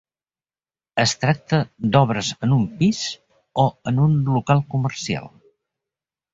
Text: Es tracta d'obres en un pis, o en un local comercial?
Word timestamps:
Es 1.03 1.13
tracta 1.23 1.59
d'obres 1.97 2.33
en 2.49 2.57
un 2.57 2.65
pis, 2.81 3.03
o 3.67 3.69
en 3.93 4.03
un 4.09 4.19
local 4.41 4.67
comercial? 4.75 5.33